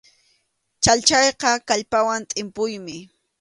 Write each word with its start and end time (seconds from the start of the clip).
Chhallchayqa 0.83 1.49
kallpawan 1.67 2.21
tʼimpuymi. 2.29 2.97